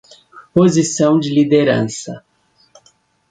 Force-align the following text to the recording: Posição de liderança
Posição 0.51 1.19
de 1.19 1.29
liderança 1.31 2.25